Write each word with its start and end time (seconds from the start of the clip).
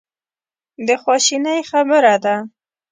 د 0.87 0.89
خواشینۍ 1.01 1.59
خبره 1.69 2.15
ده. 2.23 2.35